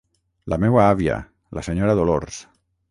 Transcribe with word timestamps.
La 0.53 0.57
meua 0.63 0.81
àvia, 0.85 1.21
la 1.59 1.67
senyora 1.69 1.99
Dolors. 2.03 2.43